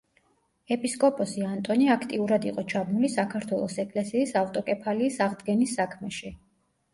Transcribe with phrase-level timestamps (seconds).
[0.75, 6.35] ეპისკოპოსი ანტონი აქტიურად იყო ჩაბმული საქართველოს ეკლესიის ავტოკეფალიის აღდგენის საქმეში.